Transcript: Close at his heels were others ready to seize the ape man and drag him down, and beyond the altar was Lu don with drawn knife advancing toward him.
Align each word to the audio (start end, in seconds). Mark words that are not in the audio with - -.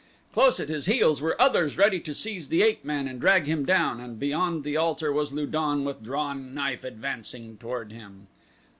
Close 0.33 0.59
at 0.59 0.67
his 0.67 0.87
heels 0.87 1.21
were 1.21 1.39
others 1.39 1.77
ready 1.77 1.99
to 1.99 2.15
seize 2.15 2.47
the 2.47 2.63
ape 2.63 2.83
man 2.83 3.07
and 3.07 3.21
drag 3.21 3.45
him 3.45 3.63
down, 3.63 3.99
and 4.01 4.17
beyond 4.19 4.63
the 4.63 4.75
altar 4.75 5.13
was 5.13 5.31
Lu 5.31 5.45
don 5.45 5.85
with 5.85 6.01
drawn 6.01 6.55
knife 6.55 6.83
advancing 6.83 7.55
toward 7.55 7.91
him. 7.91 8.25